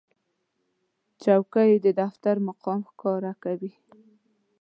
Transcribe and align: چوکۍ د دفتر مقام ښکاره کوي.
چوکۍ 1.23 1.71
د 1.85 1.87
دفتر 2.01 2.35
مقام 2.47 2.79
ښکاره 2.89 3.33
کوي. 3.43 3.71